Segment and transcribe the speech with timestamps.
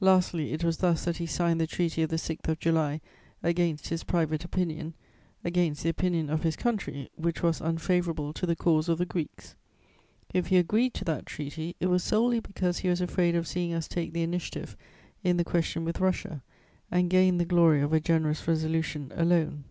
[0.00, 3.02] Lastly, it was thus that he signed the Treaty of the 6th of July
[3.42, 4.94] against his private opinion,
[5.44, 9.54] against the opinion of his country, which was unfavourable to the cause of the Greeks.
[10.32, 13.74] If he agreed to that treaty, it was solely because he was afraid of seeing
[13.74, 14.78] us take the initiative
[15.22, 16.42] in the question with Russia
[16.90, 19.64] and gain the glory of a generous resolution alone.